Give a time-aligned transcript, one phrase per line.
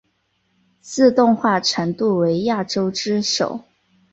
[0.79, 3.65] 自动化程度为亚洲之首。